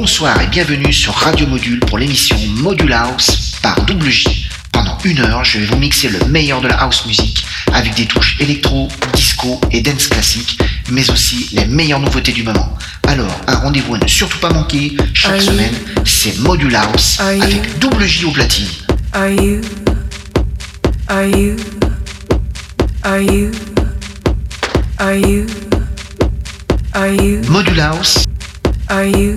[0.00, 4.46] Bonsoir et bienvenue sur Radio Module pour l'émission Module House par Double J.
[4.70, 8.06] Pendant une heure, je vais vous mixer le meilleur de la house music avec des
[8.06, 10.60] touches électro, disco et dance classique,
[10.92, 12.78] mais aussi les meilleures nouveautés du moment.
[13.08, 15.74] Alors, un rendez-vous à ne surtout pas manquer chaque semaine,
[16.04, 18.68] c'est Module House avec Double J au platine.
[19.12, 19.62] Are you?
[21.08, 21.56] Are you?
[23.02, 23.50] Are you?
[25.00, 25.46] Are you?
[26.94, 27.40] Are you?
[27.50, 28.24] Module House.
[28.88, 29.36] Are you?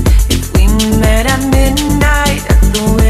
[1.01, 3.00] Met at midnight at the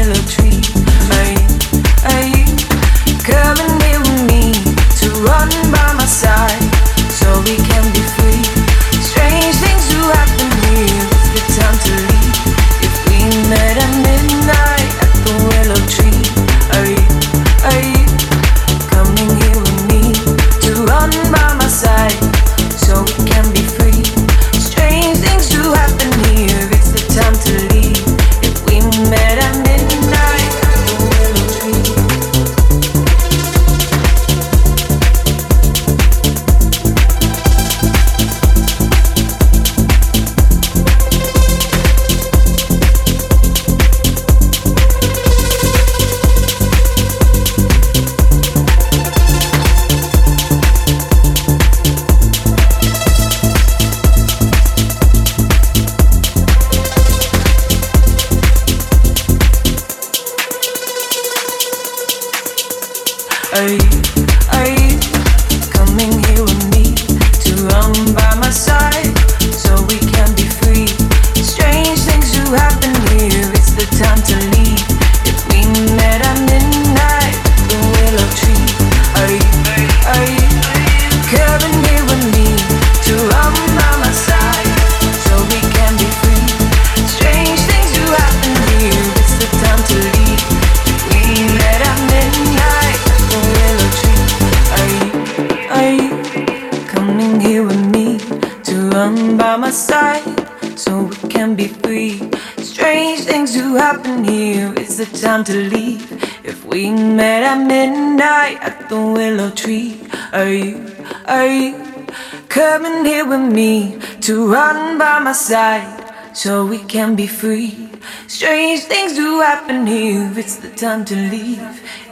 [117.42, 117.88] free.
[118.28, 121.58] Strange things do happen here, it's the time to leave.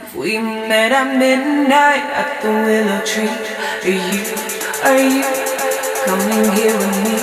[0.03, 3.31] If we met at midnight at the willow tree,
[3.87, 4.23] are you,
[4.83, 5.23] are you
[6.03, 7.15] coming here with me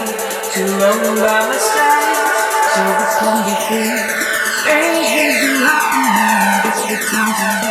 [0.54, 2.16] to run by my side
[2.72, 3.92] so we can be free?
[4.56, 7.67] Strange things do happen here, it's the time to leave.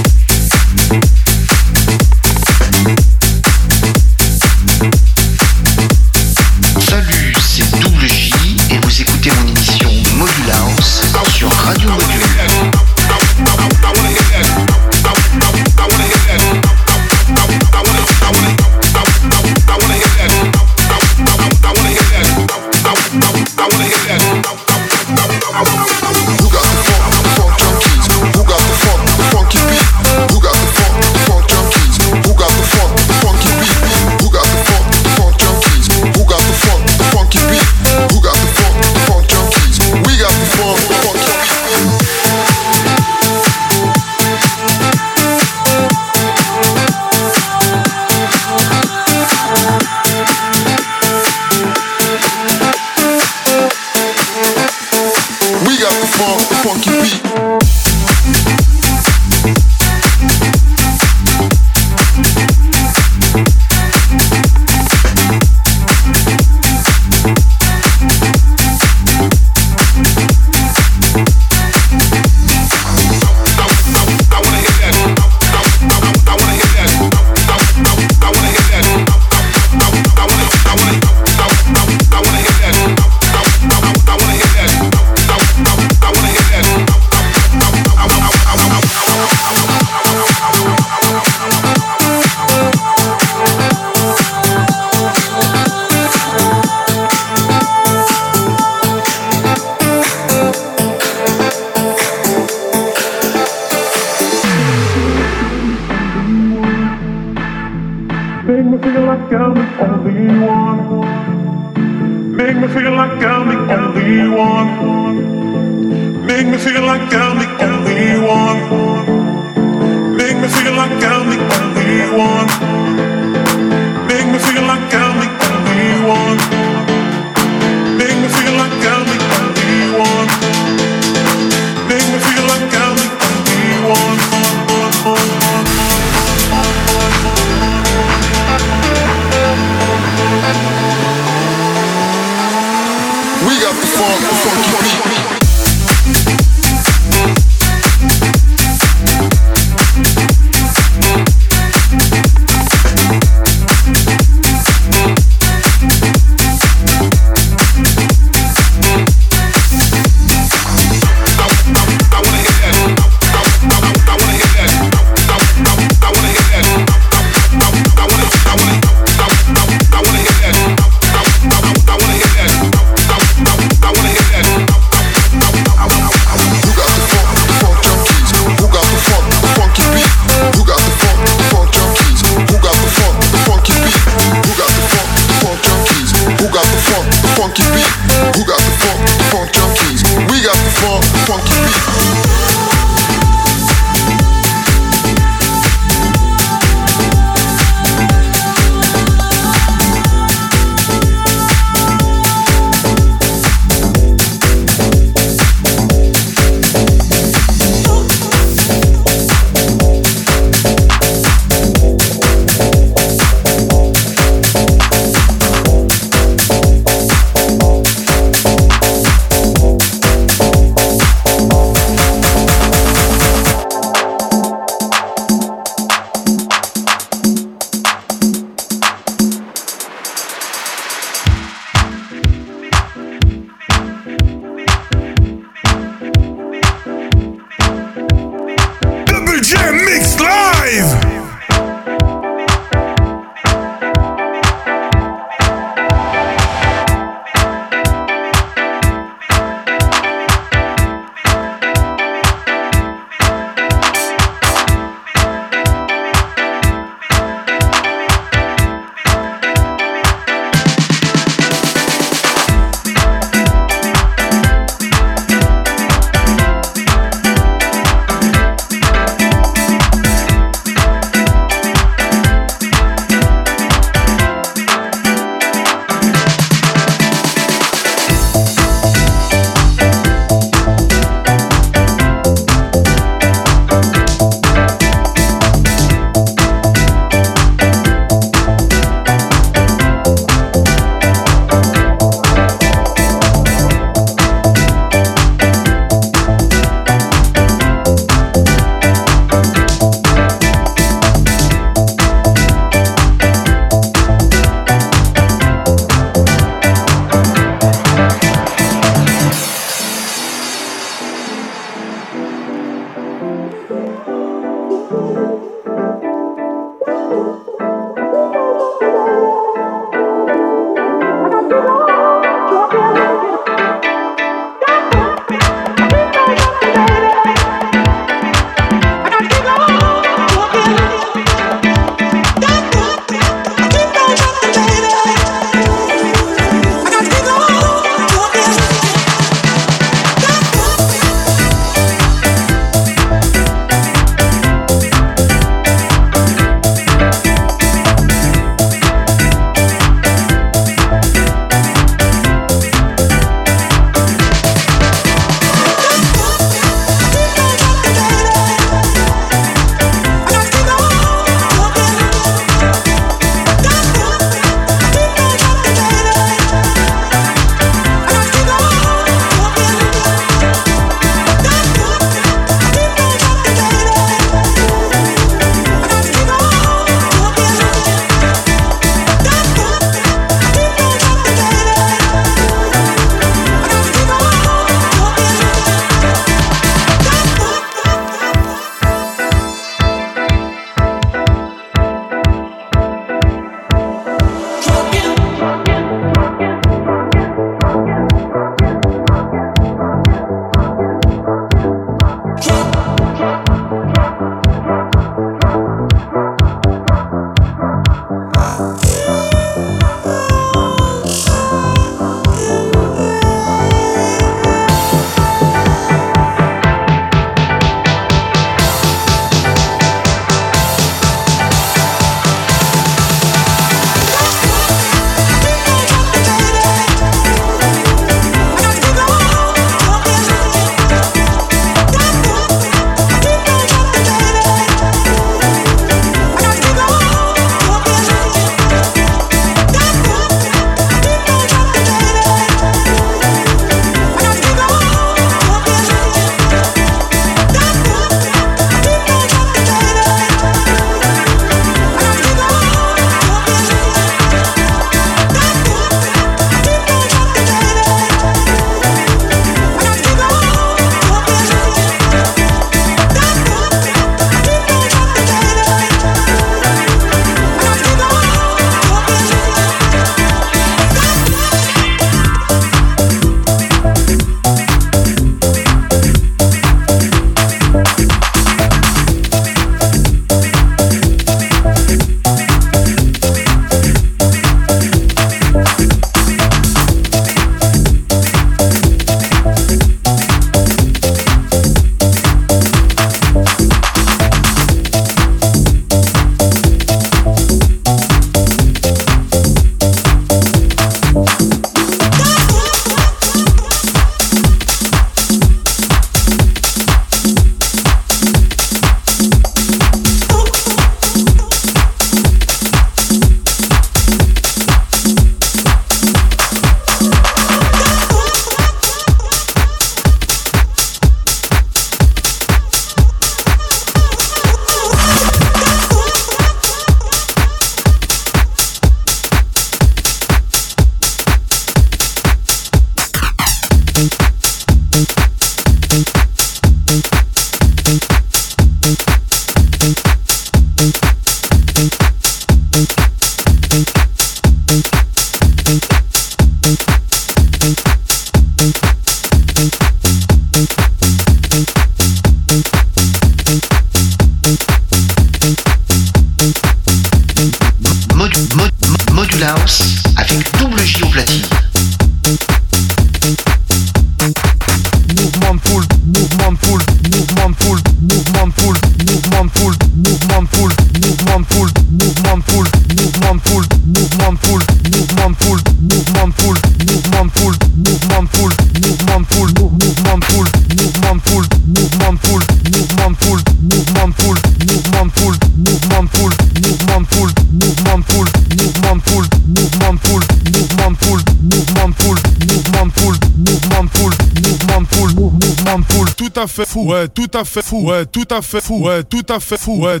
[580.14, 584.38] mouvement de foule, mouvement de foule, mouvement de foule, mouvement de foule, mouvement de foule,
[584.68, 590.24] mouvement de foule, mouvement de foule, mouvement de foule, mouvement de foule, mouvement de foule,
[590.44, 594.14] mouvement de foule, mouvement de foule, mouvement de foule, mouvement de foule, mouvement de foule,
[594.42, 597.88] mouvement de foule, mouvement de foule, tout à fait fou, ouais, tout à fait fou,
[597.88, 600.00] ouais, tout à fait fou, ouais, tout à fait fou, ouais.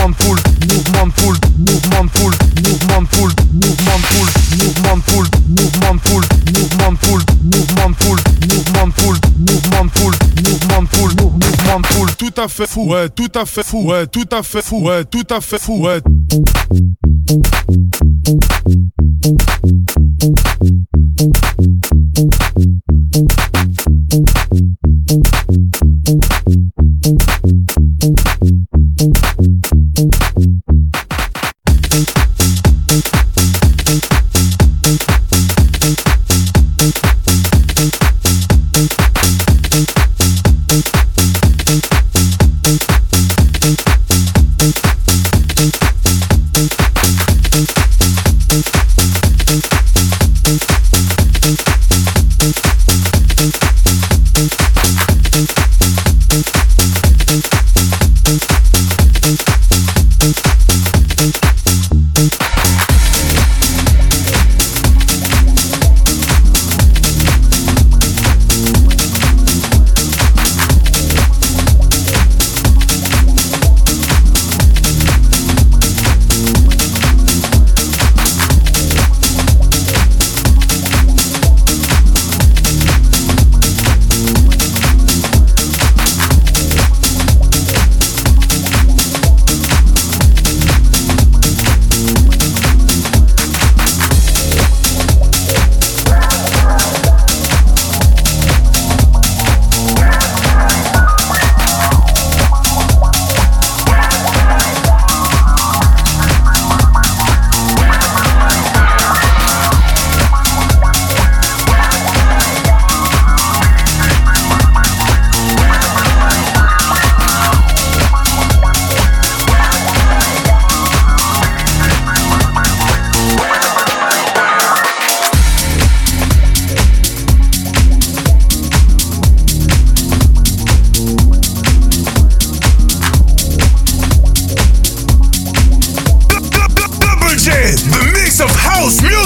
[0.00, 2.34] mouvement de foule, mouvement de foule, mouvement de foule,
[2.64, 7.22] mouvement de foule, mouvement de foule, mouvement de foule, mouvement de foule, mouvement de foule,
[7.44, 8.16] mouvement de foule,
[8.56, 12.66] mouvement de foule, mouvement de foule, mouvement de foule, mouvement de foule, tout à fait
[12.66, 15.58] fou, ouais, tout à fait fou, ouais, tout à fait fou, ouais, tout à fait
[15.58, 16.00] fou, ouais.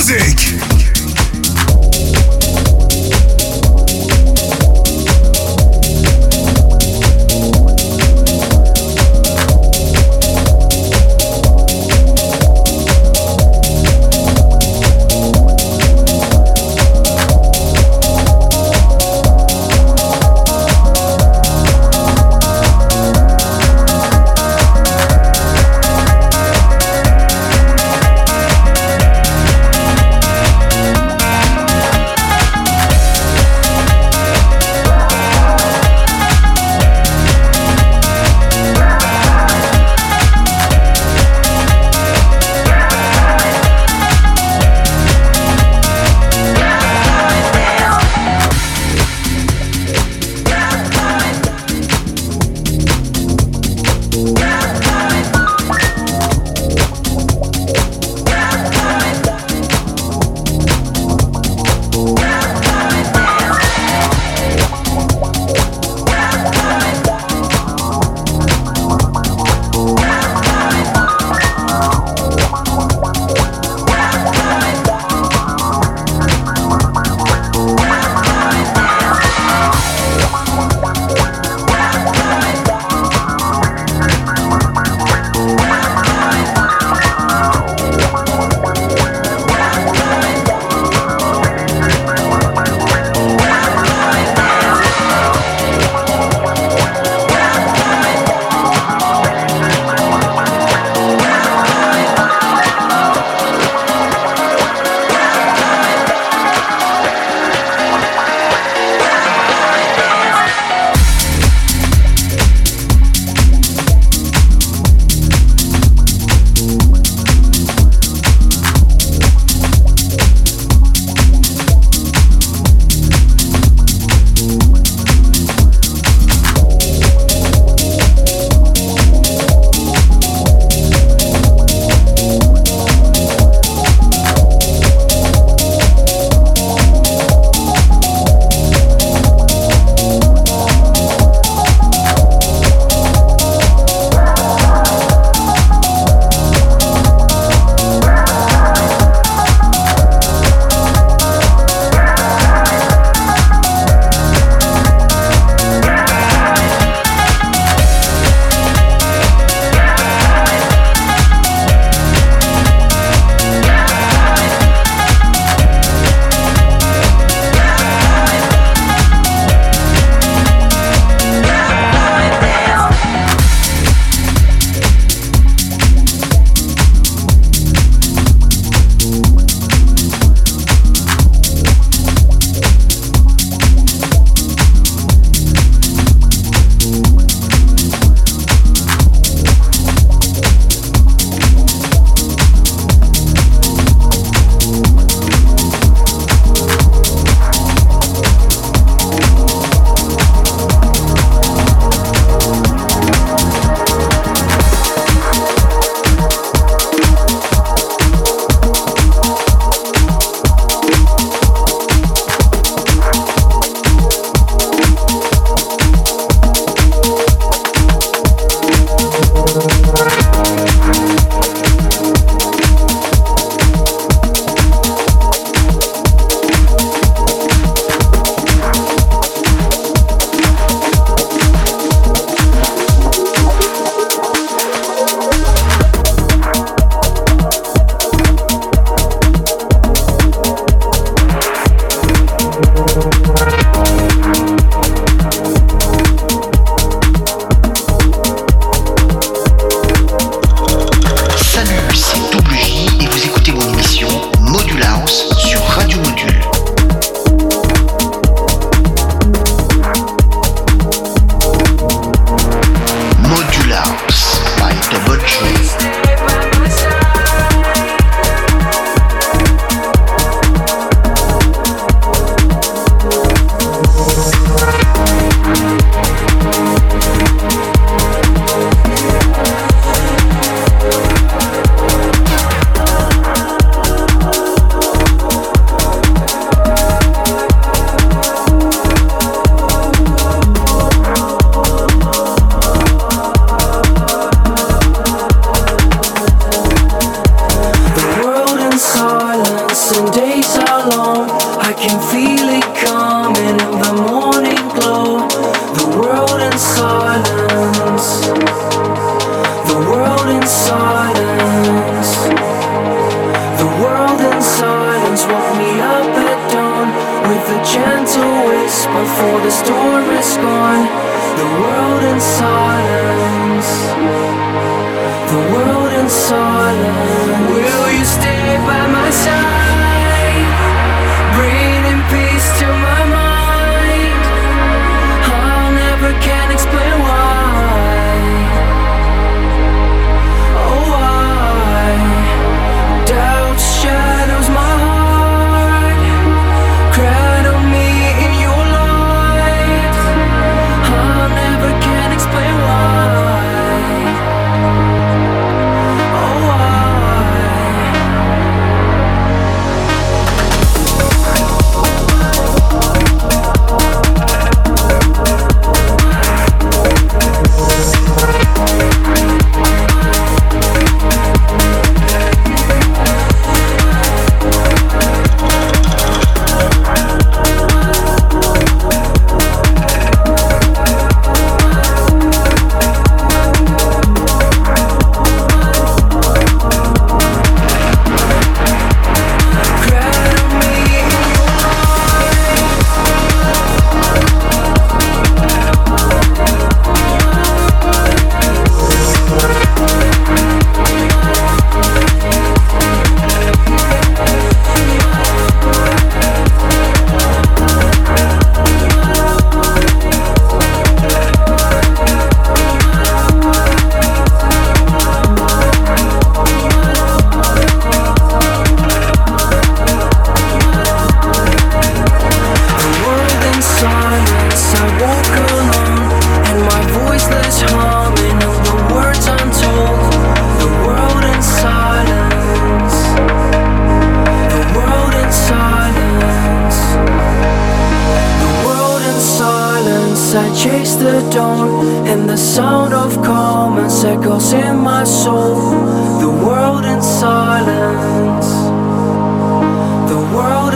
[0.06, 0.73] music.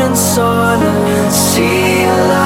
[0.08, 1.34] In silence.
[1.34, 2.37] See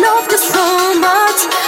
[0.00, 1.59] love you so much.